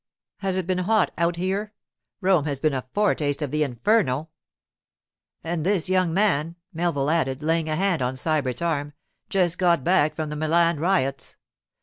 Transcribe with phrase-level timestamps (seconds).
[0.37, 1.73] Has it been hot out here?
[2.21, 4.29] Rome has been a foretaste of the inferno.'
[5.43, 8.93] 'And this young man,' Melville added, laying a hand on Sybert's arm,
[9.29, 11.35] 'just got back from the Milan riots.